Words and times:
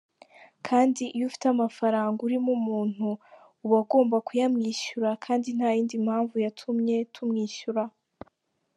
Kandi 0.67 1.03
iyo 1.15 1.23
ufite 1.29 1.45
amafaranga 1.49 2.19
urimo 2.27 2.49
umuntu 2.59 3.07
uba 3.63 3.75
ugomba 3.83 4.15
kuyamwishyura, 4.27 5.09
nta 5.55 5.69
yindi 5.75 5.95
mpamvu 6.05 6.35
yatumye 6.45 6.95
tumwishyura. 7.13 7.83